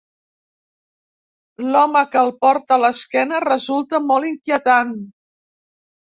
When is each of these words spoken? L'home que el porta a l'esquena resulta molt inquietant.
L'home 1.75 2.03
que 2.15 2.19
el 2.21 2.31
porta 2.47 2.73
a 2.79 2.81
l'esquena 2.85 3.43
resulta 3.45 4.01
molt 4.09 4.33
inquietant. 4.33 4.99